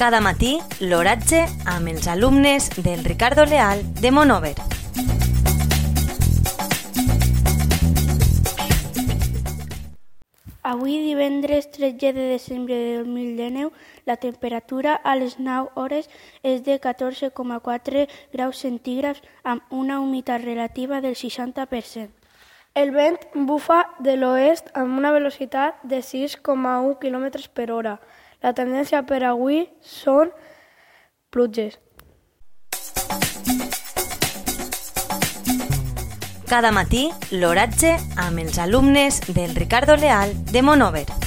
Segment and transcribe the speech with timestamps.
[0.00, 4.54] Cada matí, l'oratge amb els alumnes del Ricardo Leal de Monover.
[10.62, 13.76] Avui, divendres 13 de desembre de 2019,
[14.06, 16.08] la temperatura a les 9 hores
[16.42, 22.19] és de 14,4 graus centígrads amb una humitat relativa del 60%.
[22.80, 27.98] El vent bufa de l'oest amb una velocitat de 6,1 km per hora.
[28.40, 30.32] La tendència per avui són
[31.28, 31.76] pluges.
[36.48, 41.19] Cada matí, l'oratge amb els alumnes del Ricardo Leal de Monover.